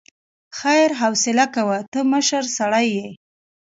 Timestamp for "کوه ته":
1.55-1.99